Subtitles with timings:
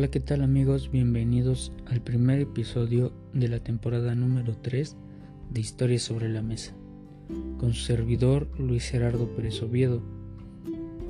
[0.00, 0.90] Hola, ¿qué tal amigos?
[0.90, 4.96] Bienvenidos al primer episodio de la temporada número 3
[5.50, 6.72] de Historias sobre la Mesa,
[7.58, 10.00] con su servidor Luis Gerardo Pérez Oviedo.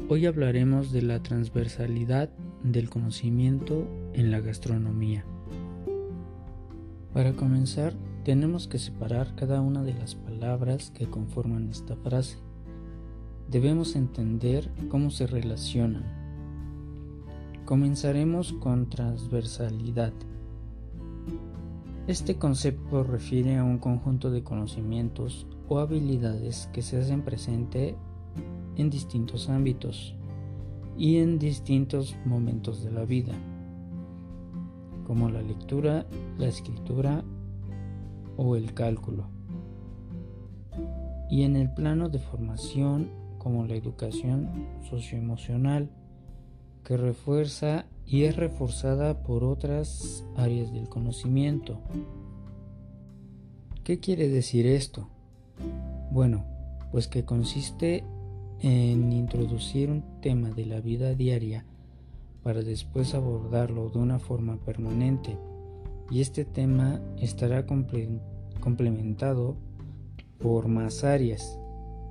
[0.09, 2.30] Hoy hablaremos de la transversalidad
[2.65, 5.25] del conocimiento en la gastronomía.
[7.12, 7.95] Para comenzar,
[8.25, 12.38] tenemos que separar cada una de las palabras que conforman esta frase.
[13.48, 16.20] Debemos entender cómo se relacionan
[17.70, 20.12] Comenzaremos con transversalidad.
[22.09, 27.95] Este concepto refiere a un conjunto de conocimientos o habilidades que se hacen presente
[28.75, 30.16] en distintos ámbitos
[30.98, 33.34] y en distintos momentos de la vida,
[35.06, 36.06] como la lectura,
[36.39, 37.23] la escritura
[38.37, 39.28] o el cálculo,
[41.30, 45.89] y en el plano de formación como la educación socioemocional,
[46.84, 51.81] que refuerza y es reforzada por otras áreas del conocimiento.
[53.84, 55.08] ¿Qué quiere decir esto?
[56.11, 56.45] Bueno,
[56.91, 58.05] pues que consiste
[58.61, 61.64] en introducir un tema de la vida diaria
[62.42, 65.39] para después abordarlo de una forma permanente
[66.11, 69.56] y este tema estará complementado
[70.39, 71.58] por más áreas.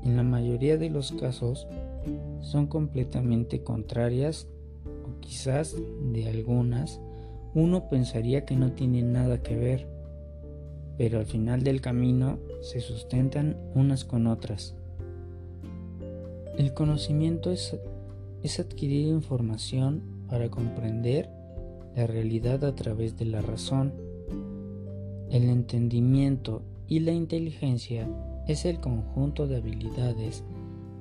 [0.03, 1.67] En la mayoría de los casos
[2.39, 4.47] son completamente contrarias
[5.19, 5.75] quizás
[6.11, 6.99] de algunas
[7.53, 9.87] uno pensaría que no tienen nada que ver,
[10.97, 14.75] pero al final del camino se sustentan unas con otras.
[16.57, 17.75] El conocimiento es,
[18.43, 21.29] es adquirir información para comprender
[21.95, 23.93] la realidad a través de la razón.
[25.31, 28.07] El entendimiento y la inteligencia
[28.47, 30.43] es el conjunto de habilidades,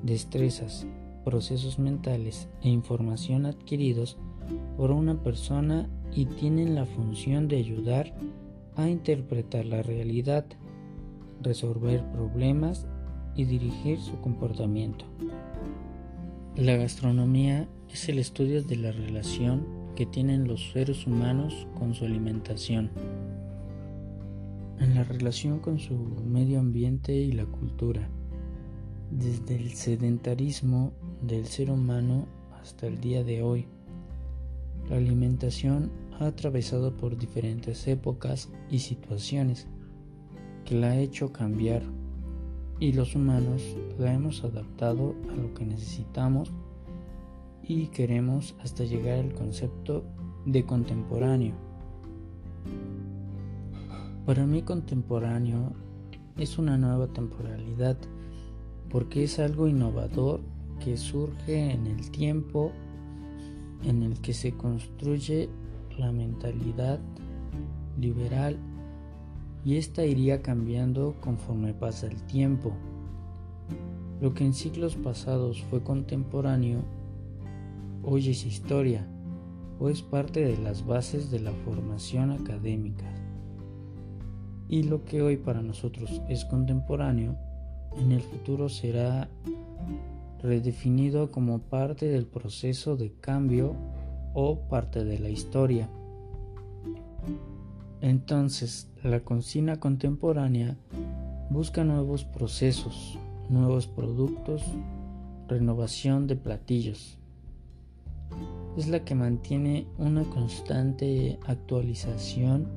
[0.02, 0.86] destrezas,
[1.28, 4.16] procesos mentales e información adquiridos
[4.78, 8.14] por una persona y tienen la función de ayudar
[8.76, 10.46] a interpretar la realidad,
[11.42, 12.86] resolver problemas
[13.34, 15.04] y dirigir su comportamiento.
[16.56, 22.06] La gastronomía es el estudio de la relación que tienen los seres humanos con su
[22.06, 22.90] alimentación,
[24.80, 28.08] en la relación con su medio ambiente y la cultura,
[29.10, 32.26] desde el sedentarismo del ser humano
[32.60, 33.66] hasta el día de hoy.
[34.88, 39.66] La alimentación ha atravesado por diferentes épocas y situaciones
[40.64, 41.82] que la ha hecho cambiar
[42.80, 43.62] y los humanos
[43.98, 46.52] la hemos adaptado a lo que necesitamos
[47.62, 50.04] y queremos hasta llegar al concepto
[50.46, 51.54] de contemporáneo.
[54.24, 55.72] Para mí contemporáneo
[56.36, 57.96] es una nueva temporalidad
[58.90, 60.40] porque es algo innovador
[60.78, 62.72] que surge en el tiempo
[63.84, 65.48] en el que se construye
[65.98, 67.00] la mentalidad
[68.00, 68.58] liberal
[69.64, 72.72] y esta iría cambiando conforme pasa el tiempo.
[74.20, 76.80] Lo que en siglos pasados fue contemporáneo,
[78.02, 79.06] hoy es historia
[79.78, 83.06] o es parte de las bases de la formación académica.
[84.68, 87.36] Y lo que hoy para nosotros es contemporáneo,
[87.96, 89.28] en el futuro será
[90.42, 93.74] redefinido como parte del proceso de cambio
[94.34, 95.88] o parte de la historia.
[98.00, 100.76] Entonces, la cocina contemporánea
[101.50, 103.18] busca nuevos procesos,
[103.48, 104.62] nuevos productos,
[105.48, 107.18] renovación de platillos.
[108.76, 112.68] Es la que mantiene una constante actualización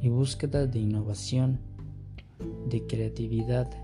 [0.00, 1.58] y búsqueda de innovación,
[2.70, 3.83] de creatividad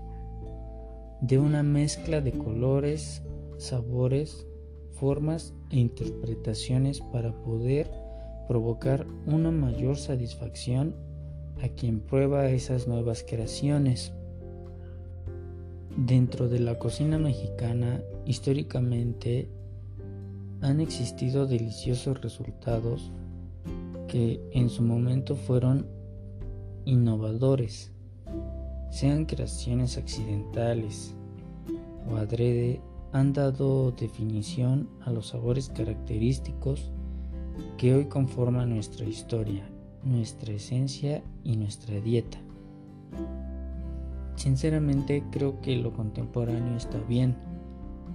[1.21, 3.21] de una mezcla de colores,
[3.57, 4.47] sabores,
[4.91, 7.89] formas e interpretaciones para poder
[8.47, 10.95] provocar una mayor satisfacción
[11.61, 14.13] a quien prueba esas nuevas creaciones.
[15.95, 19.49] Dentro de la cocina mexicana, históricamente,
[20.61, 23.11] han existido deliciosos resultados
[24.07, 25.87] que en su momento fueron
[26.85, 27.91] innovadores
[28.91, 31.15] sean creaciones accidentales
[32.09, 32.81] o adrede,
[33.13, 36.91] han dado definición a los sabores característicos
[37.77, 39.67] que hoy conforman nuestra historia,
[40.03, 42.37] nuestra esencia y nuestra dieta.
[44.35, 47.35] Sinceramente creo que lo contemporáneo está bien,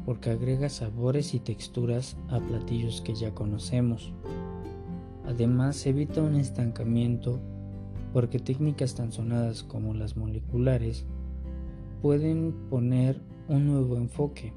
[0.05, 4.12] porque agrega sabores y texturas a platillos que ya conocemos.
[5.26, 7.40] Además evita un estancamiento
[8.17, 11.05] porque técnicas tan sonadas como las moleculares
[12.01, 14.55] pueden poner un nuevo enfoque.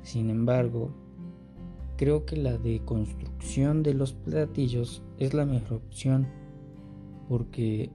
[0.00, 0.88] Sin embargo,
[1.98, 6.26] creo que la deconstrucción de los platillos es la mejor opción
[7.28, 7.90] porque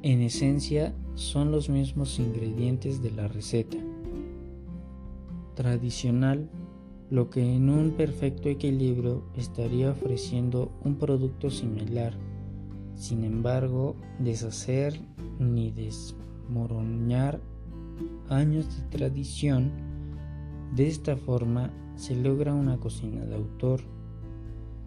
[0.00, 3.76] en esencia son los mismos ingredientes de la receta
[5.56, 6.48] tradicional,
[7.10, 12.23] lo que en un perfecto equilibrio estaría ofreciendo un producto similar.
[12.94, 15.00] Sin embargo, deshacer
[15.38, 17.40] ni desmoronar
[18.28, 19.70] años de tradición,
[20.74, 23.80] de esta forma se logra una cocina de autor.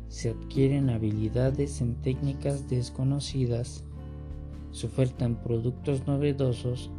[0.09, 3.83] Se adquieren habilidades en técnicas desconocidas,
[4.71, 6.91] se ofertan productos novedosos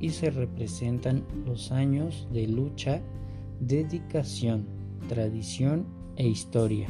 [0.00, 3.02] y se representan los años de lucha,
[3.60, 4.66] dedicación,
[5.08, 5.86] tradición
[6.16, 6.88] e historia.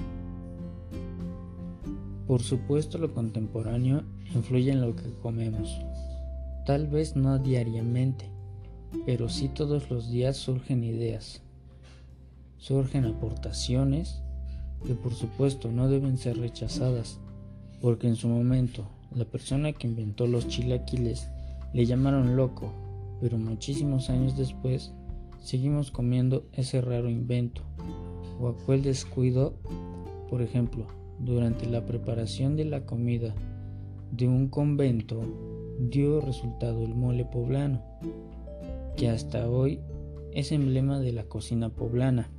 [2.30, 5.80] Por supuesto lo contemporáneo influye en lo que comemos,
[6.64, 8.30] tal vez no diariamente,
[9.04, 11.42] pero sí todos los días surgen ideas,
[12.56, 14.22] surgen aportaciones
[14.86, 17.18] que por supuesto no deben ser rechazadas,
[17.80, 21.26] porque en su momento la persona que inventó los chilaquiles
[21.72, 22.72] le llamaron loco
[23.20, 24.92] pero muchísimos años después
[25.40, 27.62] seguimos comiendo ese raro invento
[28.38, 29.54] o aquel descuido,
[30.28, 33.34] por ejemplo, durante la preparación de la comida
[34.10, 35.22] de un convento
[35.78, 37.82] dio resultado el mole poblano,
[38.96, 39.80] que hasta hoy
[40.32, 42.30] es emblema de la cocina poblana.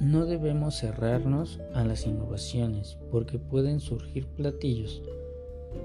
[0.00, 5.02] No debemos cerrarnos a las innovaciones porque pueden surgir platillos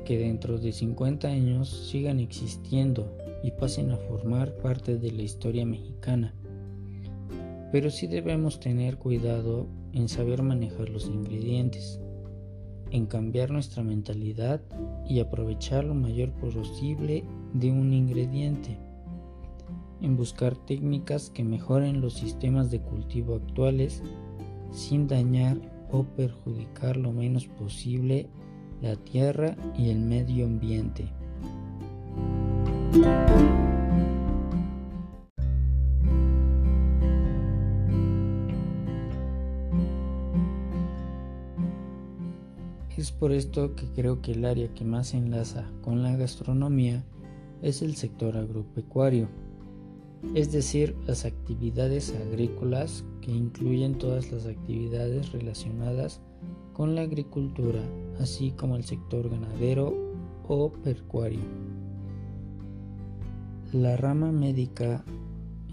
[0.05, 5.65] que dentro de 50 años sigan existiendo y pasen a formar parte de la historia
[5.65, 6.33] mexicana.
[7.71, 11.99] Pero sí debemos tener cuidado en saber manejar los ingredientes,
[12.91, 14.61] en cambiar nuestra mentalidad
[15.07, 17.23] y aprovechar lo mayor posible
[17.53, 18.77] de un ingrediente,
[20.01, 24.01] en buscar técnicas que mejoren los sistemas de cultivo actuales
[24.71, 25.57] sin dañar
[25.91, 28.27] o perjudicar lo menos posible
[28.81, 31.07] la tierra y el medio ambiente.
[43.01, 47.03] Es por esto que creo que el área que más se enlaza con la gastronomía
[47.63, 49.27] es el sector agropecuario,
[50.35, 56.21] es decir, las actividades agrícolas que incluyen todas las actividades relacionadas
[56.73, 57.79] con la agricultura,
[58.19, 59.95] así como el sector ganadero
[60.47, 61.41] o pecuario.
[63.73, 65.03] La rama médica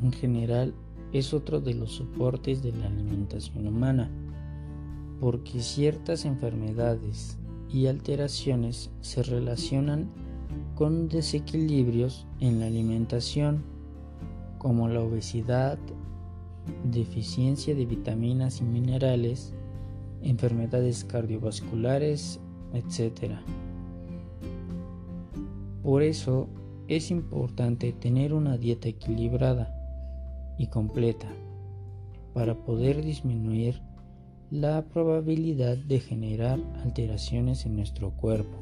[0.02, 0.72] en general
[1.12, 4.10] es otro de los soportes de la alimentación humana,
[5.20, 7.38] porque ciertas enfermedades
[7.72, 10.08] y alteraciones se relacionan
[10.74, 13.64] con desequilibrios en la alimentación,
[14.58, 15.78] como la obesidad,
[16.84, 19.54] deficiencia de vitaminas y minerales,
[20.22, 22.40] enfermedades cardiovasculares,
[22.72, 23.34] etc.
[25.82, 26.48] Por eso
[26.86, 29.74] es importante tener una dieta equilibrada
[30.58, 31.28] y completa
[32.34, 33.82] para poder disminuir
[34.50, 38.56] la probabilidad de generar alteraciones en nuestro cuerpo.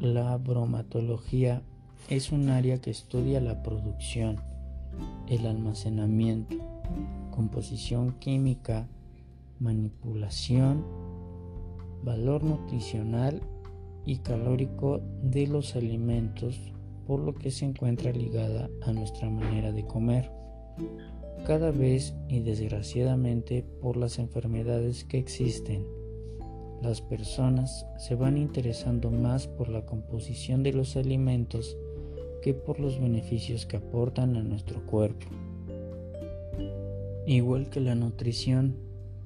[0.00, 1.62] La bromatología
[2.08, 4.40] es un área que estudia la producción,
[5.28, 6.56] el almacenamiento,
[7.30, 8.86] composición química
[9.58, 10.84] manipulación,
[12.02, 13.40] valor nutricional
[14.04, 16.60] y calórico de los alimentos,
[17.06, 20.30] por lo que se encuentra ligada a nuestra manera de comer.
[21.46, 25.84] Cada vez y desgraciadamente por las enfermedades que existen,
[26.82, 31.76] las personas se van interesando más por la composición de los alimentos
[32.42, 35.26] que por los beneficios que aportan a nuestro cuerpo.
[37.26, 38.76] Igual que la nutrición,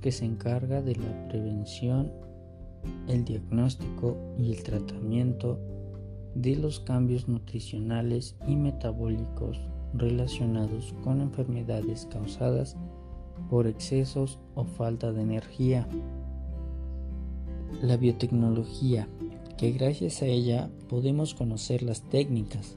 [0.00, 2.12] que se encarga de la prevención,
[3.08, 5.58] el diagnóstico y el tratamiento
[6.34, 9.58] de los cambios nutricionales y metabólicos
[9.94, 12.76] relacionados con enfermedades causadas
[13.50, 15.88] por excesos o falta de energía.
[17.82, 19.08] La biotecnología,
[19.56, 22.76] que gracias a ella podemos conocer las técnicas,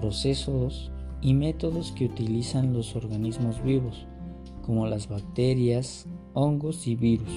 [0.00, 0.90] procesos
[1.20, 4.06] y métodos que utilizan los organismos vivos,
[4.64, 7.32] como las bacterias, hongos y virus,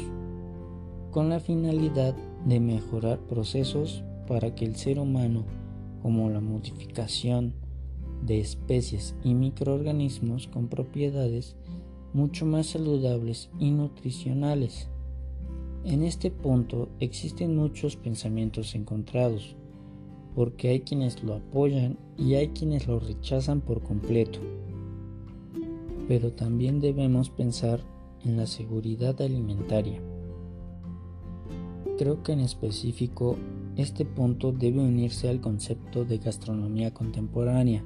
[1.12, 2.15] con la finalidad
[2.46, 5.46] de mejorar procesos para que el ser humano,
[6.01, 7.53] como la modificación
[8.25, 11.56] de especies y microorganismos con propiedades
[12.13, 14.88] mucho más saludables y nutricionales.
[15.86, 19.56] En este punto existen muchos pensamientos encontrados,
[20.36, 24.40] porque hay quienes lo apoyan y hay quienes lo rechazan por completo
[26.12, 27.80] pero también debemos pensar
[28.25, 30.01] en la seguridad alimentaria.
[31.98, 33.38] Creo que en específico
[33.78, 37.86] este punto debe unirse al concepto de gastronomía contemporánea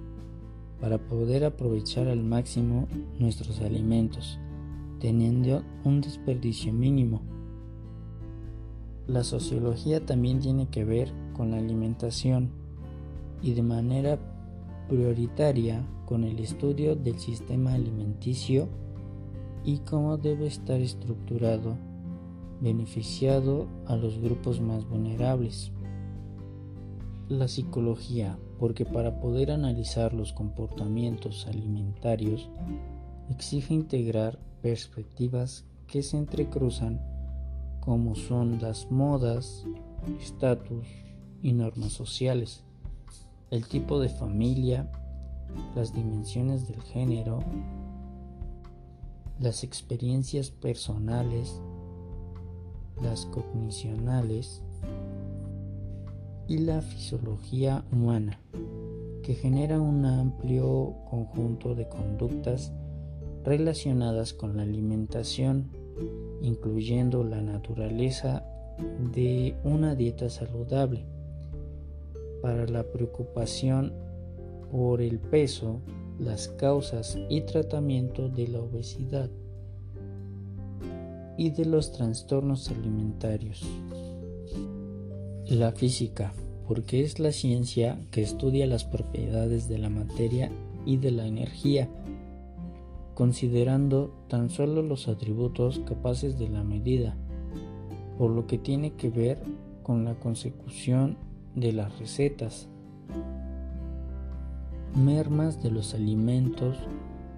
[0.79, 2.87] para poder aprovechar al máximo
[3.19, 4.39] nuestros alimentos,
[4.99, 7.21] teniendo un desperdicio mínimo.
[9.07, 12.49] La sociología también tiene que ver con la alimentación
[13.41, 14.19] y de manera
[14.89, 18.67] prioritaria con el estudio del sistema alimenticio
[19.63, 21.77] y cómo debe estar estructurado,
[22.61, 25.71] beneficiado a los grupos más vulnerables.
[27.27, 32.49] La psicología, porque para poder analizar los comportamientos alimentarios
[33.29, 37.01] exige integrar perspectivas que se entrecruzan
[37.79, 39.65] como son las modas,
[40.19, 40.87] estatus
[41.41, 42.63] y normas sociales,
[43.51, 44.91] el tipo de familia,
[45.75, 47.43] las dimensiones del género,
[49.39, 51.61] las experiencias personales,
[53.01, 54.63] las cognicionales
[56.47, 58.39] y la fisiología humana,
[59.23, 62.71] que genera un amplio conjunto de conductas
[63.43, 65.71] relacionadas con la alimentación,
[66.41, 68.43] incluyendo la naturaleza
[69.13, 71.05] de una dieta saludable.
[72.41, 73.93] Para la preocupación
[74.71, 75.81] por el peso,
[76.19, 79.29] las causas y tratamiento de la obesidad
[81.37, 83.65] y de los trastornos alimentarios.
[85.49, 86.33] La física,
[86.67, 90.51] porque es la ciencia que estudia las propiedades de la materia
[90.87, 91.87] y de la energía,
[93.13, 97.15] considerando tan solo los atributos capaces de la medida,
[98.17, 99.37] por lo que tiene que ver
[99.83, 101.15] con la consecución
[101.53, 102.67] de las recetas,
[104.95, 106.75] mermas de los alimentos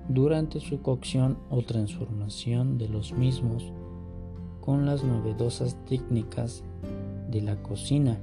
[0.08, 3.74] durante su cocción o transformación de los mismos
[4.62, 6.64] con las novedosas técnicas
[7.30, 8.20] de la cocina,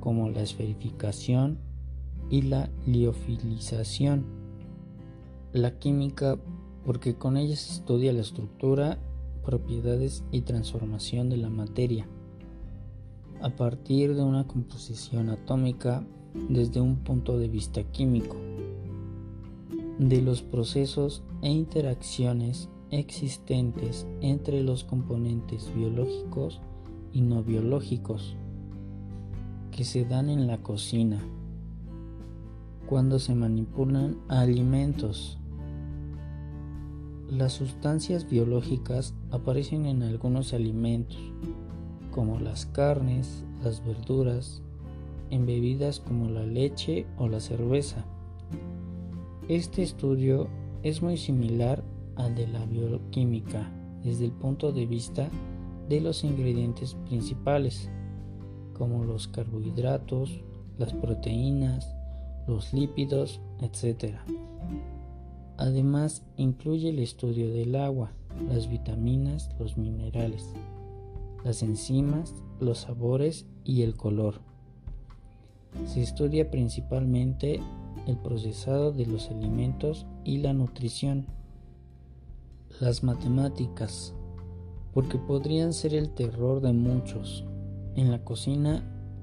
[0.00, 1.58] como la esferificación
[2.30, 4.24] y la liofilización.
[5.52, 6.38] La química,
[6.84, 8.98] porque con ella se estudia la estructura,
[9.44, 12.06] propiedades y transformación de la materia,
[13.40, 16.06] a partir de una composición atómica
[16.48, 18.36] desde un punto de vista químico,
[19.98, 26.60] de los procesos e interacciones existentes entre los componentes biológicos
[27.12, 28.36] y no biológicos
[29.70, 31.22] que se dan en la cocina
[32.86, 35.38] cuando se manipulan alimentos.
[37.30, 41.18] Las sustancias biológicas aparecen en algunos alimentos,
[42.10, 44.60] como las carnes, las verduras,
[45.30, 48.04] en bebidas como la leche o la cerveza.
[49.48, 50.48] Este estudio
[50.82, 51.82] es muy similar
[52.16, 53.72] al de la bioquímica
[54.04, 55.30] desde el punto de vista
[55.88, 57.90] de los ingredientes principales,
[58.74, 60.40] como los carbohidratos,
[60.78, 61.94] las proteínas,
[62.46, 64.16] los lípidos, etc.
[65.56, 68.12] Además, incluye el estudio del agua,
[68.48, 70.48] las vitaminas, los minerales,
[71.44, 74.40] las enzimas, los sabores y el color.
[75.86, 77.60] Se estudia principalmente
[78.06, 81.26] el procesado de los alimentos y la nutrición.
[82.80, 84.14] Las matemáticas,
[84.92, 87.44] porque podrían ser el terror de muchos.
[87.94, 88.82] En la cocina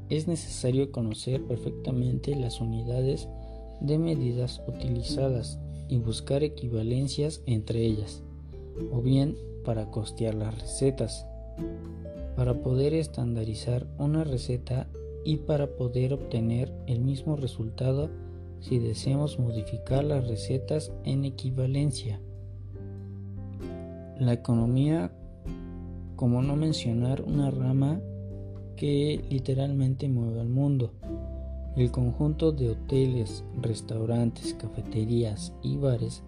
[0.10, 3.28] es necesario conocer perfectamente las unidades
[3.82, 8.24] de medidas utilizadas y buscar equivalencias entre ellas,
[8.92, 11.26] o bien para costear las recetas,
[12.36, 14.88] para poder estandarizar una receta
[15.24, 18.10] y para poder obtener el mismo resultado
[18.62, 22.20] si deseamos modificar las recetas en equivalencia.
[24.20, 25.12] La economía
[26.20, 28.02] como no mencionar una rama
[28.76, 30.92] que literalmente mueve al mundo.
[31.78, 36.22] El conjunto de hoteles, restaurantes, cafeterías y bares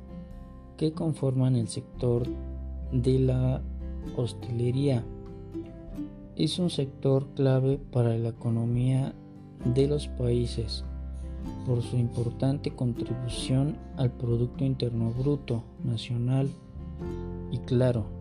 [0.78, 2.24] que conforman el sector
[2.94, 3.62] de la
[4.16, 5.04] hostelería
[6.38, 9.14] es un sector clave para la economía
[9.76, 10.86] de los países
[11.66, 16.50] por su importante contribución al Producto Interno Bruto Nacional
[17.52, 18.21] y claro,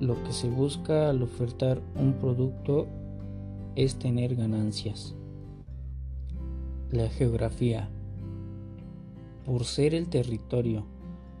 [0.00, 2.86] lo que se busca al ofertar un producto
[3.76, 5.14] es tener ganancias.
[6.90, 7.88] La geografía.
[9.44, 10.84] Por ser el territorio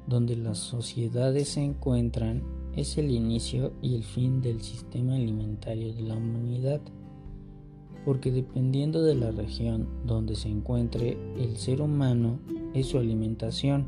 [0.06, 2.42] donde las sociedades se encuentran,
[2.76, 6.80] es el inicio y el fin del sistema alimentario de la humanidad,
[8.04, 12.38] porque dependiendo de la región donde se encuentre el ser humano
[12.74, 13.86] es su alimentación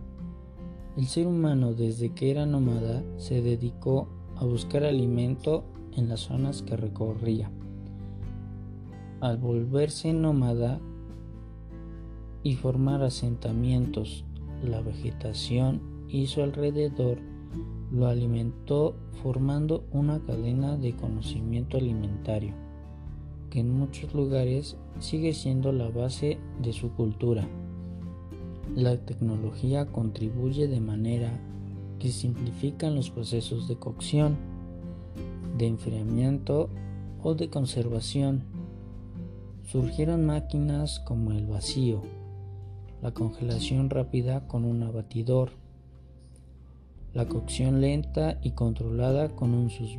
[0.97, 4.09] El ser humano desde que era nómada se dedicó
[4.39, 5.65] a buscar alimento
[5.97, 7.51] en las zonas que recorría.
[9.21, 10.79] Al volverse nómada
[12.43, 14.25] y formar asentamientos,
[14.63, 17.19] la vegetación y su alrededor
[17.91, 22.53] lo alimentó formando una cadena de conocimiento alimentario,
[23.51, 27.47] que en muchos lugares sigue siendo la base de su cultura.
[28.75, 31.41] La tecnología contribuye de manera
[31.99, 34.37] que simplifican los procesos de cocción,
[35.57, 36.69] de enfriamiento
[37.23, 38.45] o de conservación.
[39.65, 42.03] Surgieron máquinas como el vacío,
[43.03, 45.51] la congelación rápida con un abatidor,
[47.15, 49.97] la cocción lenta y controlada con un sous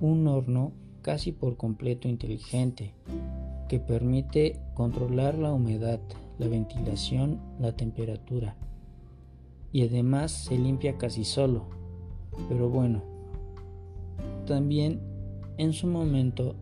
[0.00, 2.94] un horno casi por completo inteligente
[3.68, 6.00] que permite controlar la humedad,
[6.38, 8.56] la ventilación, la temperatura
[9.72, 11.66] y además se limpia casi solo.
[12.48, 13.02] Pero bueno,
[14.46, 15.00] también
[15.58, 16.54] en su momento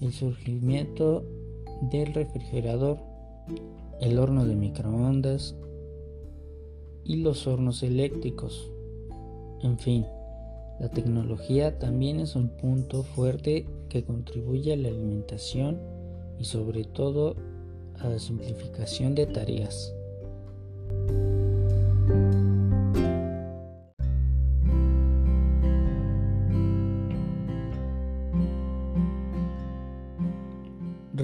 [0.00, 1.24] el surgimiento
[1.90, 2.98] del refrigerador,
[4.00, 5.56] el horno de microondas
[7.04, 8.70] y los hornos eléctricos.
[9.62, 10.06] En fin,
[10.78, 15.80] la tecnología también es un punto fuerte que contribuye a la alimentación
[16.38, 17.34] y sobre todo
[17.98, 19.92] a la simplificación de tareas.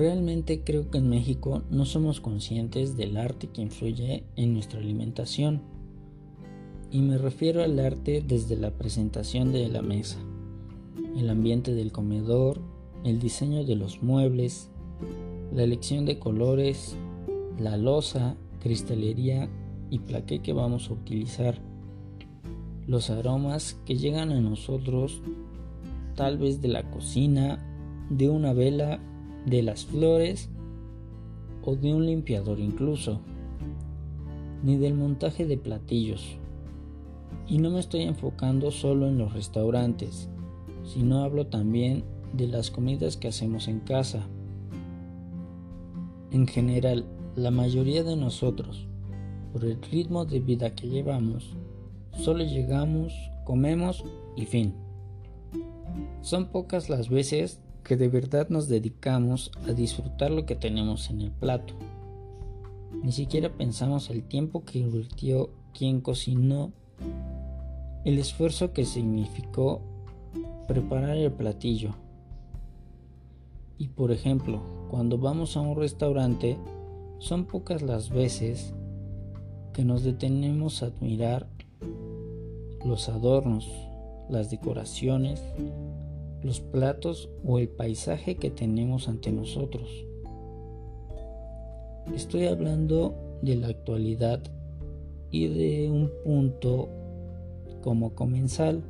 [0.04, 5.62] Realmente creo que en México no somos conscientes del arte que influye en nuestra alimentación.
[6.90, 10.18] Y me refiero al arte desde la presentación de la mesa,
[11.16, 12.60] el ambiente del comedor,
[13.02, 14.68] el diseño de los muebles,
[15.54, 16.96] la elección de colores,
[17.58, 19.48] la losa, cristalería
[19.88, 21.62] y plaqué que vamos a utilizar,
[22.86, 25.22] los aromas que llegan a nosotros
[26.14, 27.58] tal vez de la cocina,
[28.10, 29.00] de una vela
[29.46, 30.48] de las flores
[31.62, 33.20] o de un limpiador incluso,
[34.62, 36.36] ni del montaje de platillos.
[37.46, 40.28] Y no me estoy enfocando solo en los restaurantes,
[40.84, 44.26] sino hablo también de las comidas que hacemos en casa.
[46.30, 47.04] En general,
[47.36, 48.86] la mayoría de nosotros,
[49.52, 51.56] por el ritmo de vida que llevamos,
[52.12, 53.12] solo llegamos,
[53.44, 54.04] comemos
[54.36, 54.74] y fin.
[56.22, 61.20] Son pocas las veces que de verdad nos dedicamos a disfrutar lo que tenemos en
[61.20, 61.74] el plato.
[63.02, 66.72] Ni siquiera pensamos el tiempo que invirtió quien cocinó,
[68.04, 69.82] el esfuerzo que significó
[70.66, 71.94] preparar el platillo.
[73.76, 76.56] Y por ejemplo, cuando vamos a un restaurante,
[77.18, 78.72] son pocas las veces
[79.72, 81.48] que nos detenemos a admirar
[82.84, 83.68] los adornos,
[84.30, 85.42] las decoraciones,
[86.44, 89.88] los platos o el paisaje que tenemos ante nosotros.
[92.14, 94.42] Estoy hablando de la actualidad
[95.30, 96.88] y de un punto
[97.82, 98.84] como comensal.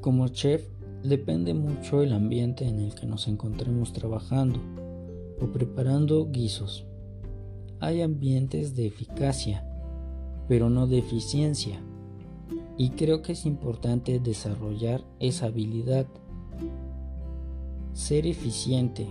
[0.00, 0.66] Como chef
[1.04, 4.58] depende mucho el ambiente en el que nos encontremos trabajando
[5.40, 6.86] o preparando guisos.
[7.78, 9.64] Hay ambientes de eficacia,
[10.48, 11.80] pero no de eficiencia.
[12.76, 16.06] Y creo que es importante desarrollar esa habilidad.
[17.92, 19.06] Ser eficiente,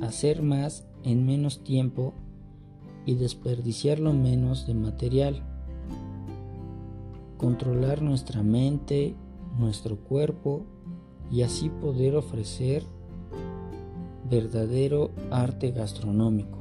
[0.00, 2.14] hacer más en menos tiempo
[3.06, 5.42] y desperdiciar lo menos de material.
[7.38, 9.14] Controlar nuestra mente,
[9.58, 10.64] nuestro cuerpo
[11.30, 12.84] y así poder ofrecer
[14.28, 16.58] verdadero arte gastronómico.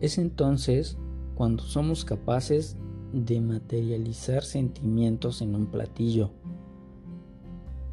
[0.00, 0.96] Es entonces
[1.34, 2.76] cuando somos capaces
[3.12, 6.30] de materializar sentimientos en un platillo.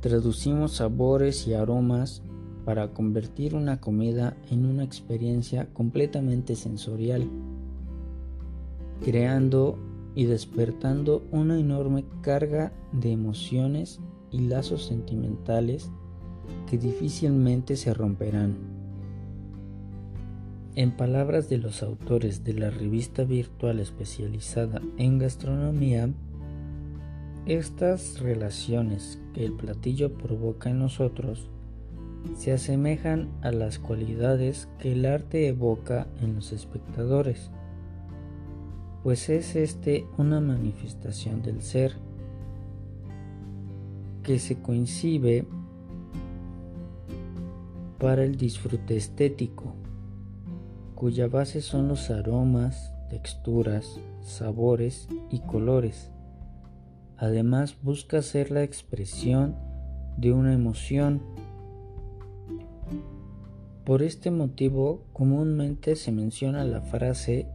[0.01, 2.21] Traducimos sabores y aromas
[2.65, 7.29] para convertir una comida en una experiencia completamente sensorial,
[9.03, 9.77] creando
[10.15, 13.99] y despertando una enorme carga de emociones
[14.31, 15.91] y lazos sentimentales
[16.67, 18.74] que difícilmente se romperán.
[20.75, 26.09] En palabras de los autores de la revista virtual especializada en gastronomía,
[27.45, 31.49] estas relaciones que el platillo provoca en nosotros
[32.35, 37.51] se asemejan a las cualidades que el arte evoca en los espectadores,
[39.01, 41.93] pues es este una manifestación del ser
[44.23, 45.45] que se coincide
[47.97, 49.75] para el disfrute estético
[50.95, 56.09] cuya base son los aromas, texturas, sabores y colores.
[57.17, 59.55] Además busca ser la expresión
[60.17, 61.21] de una emoción.
[63.83, 67.47] Por este motivo comúnmente se menciona la frase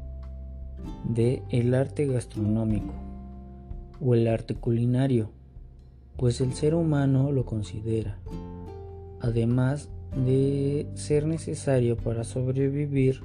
[1.04, 2.94] de el arte gastronómico
[4.00, 5.30] o el arte culinario,
[6.16, 8.18] pues el ser humano lo considera,
[9.20, 13.20] además de ser necesario para sobrevivir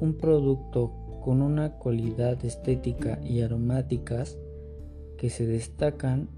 [0.00, 4.38] un producto con una cualidad estética y aromáticas
[5.18, 6.28] que se destacan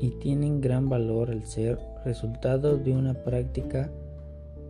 [0.00, 3.90] y tienen gran valor al ser resultado de una práctica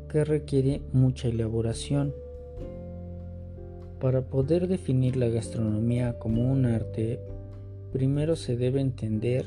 [0.08, 2.12] que requiere mucha elaboración.
[4.00, 7.20] Para poder definir la gastronomía como un arte,
[7.92, 9.46] primero se debe entender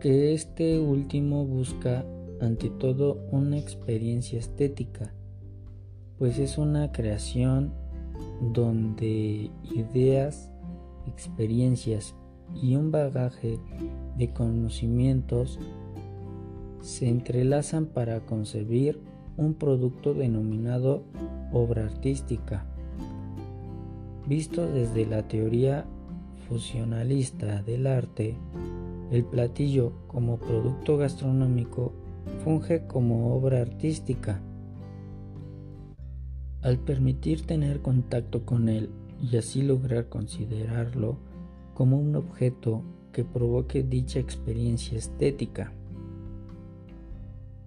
[0.00, 2.06] que este último busca
[2.40, 5.14] ante todo una experiencia estética,
[6.18, 7.72] pues es una creación
[8.52, 10.50] donde ideas,
[11.06, 12.14] experiencias
[12.54, 13.58] y un bagaje
[14.16, 15.58] de conocimientos
[16.80, 19.00] se entrelazan para concebir
[19.36, 21.02] un producto denominado
[21.52, 22.64] obra artística.
[24.26, 25.84] Visto desde la teoría
[26.48, 28.36] fusionalista del arte,
[29.10, 31.92] el platillo como producto gastronómico
[32.44, 34.40] funge como obra artística.
[36.62, 38.90] Al permitir tener contacto con él
[39.22, 41.16] y así lograr considerarlo
[41.74, 45.72] como un objeto que provoque dicha experiencia estética,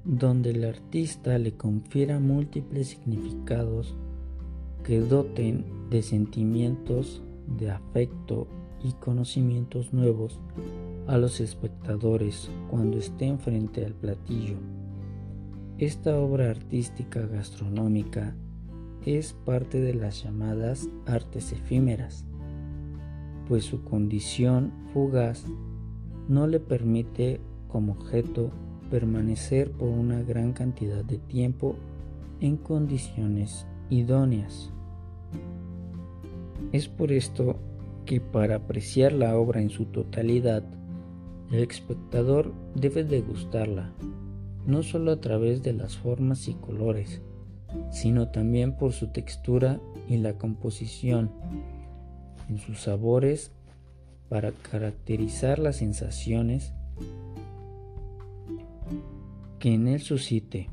[0.04, 3.96] donde el artista le confiera múltiples significados
[4.84, 7.22] que doten de sentimientos,
[7.58, 8.48] de afecto
[8.84, 10.40] y conocimientos nuevos
[11.10, 14.58] a los espectadores cuando estén frente al platillo.
[15.80, 18.36] Esta obra artística gastronómica
[19.08, 22.26] es parte de las llamadas artes efímeras,
[23.48, 25.46] pues su condición fugaz
[26.28, 28.52] no le permite como objeto
[28.92, 31.76] permanecer por una gran cantidad de tiempo
[32.40, 34.72] en condiciones idóneas.
[36.72, 37.56] Es por esto
[38.06, 40.64] que para apreciar la obra en su totalidad,
[41.52, 43.92] el espectador debe degustarla,
[44.66, 47.22] no solo a través de las formas y colores,
[47.92, 51.32] sino también por su textura y la composición,
[52.50, 53.52] en sus sabores
[54.28, 56.74] para caracterizar las sensaciones
[59.60, 60.70] que en él suscite.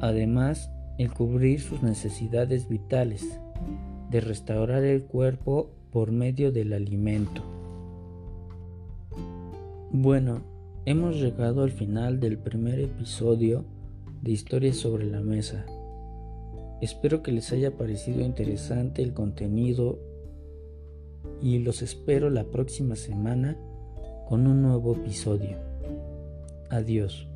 [0.00, 3.40] Además, el cubrir sus necesidades vitales,
[4.10, 7.59] de restaurar el cuerpo por medio del alimento.
[9.92, 10.42] Bueno,
[10.84, 13.64] hemos llegado al final del primer episodio
[14.22, 15.66] de Historias sobre la Mesa.
[16.80, 19.98] Espero que les haya parecido interesante el contenido
[21.42, 23.58] y los espero la próxima semana
[24.28, 25.56] con un nuevo episodio.
[26.70, 27.26] Adiós.